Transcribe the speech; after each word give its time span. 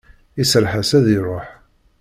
Iserreḥ-as 0.41 0.91
ad 0.97 1.05
iruḥ. 1.15 1.47